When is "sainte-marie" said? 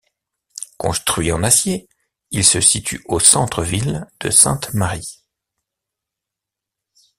4.31-5.23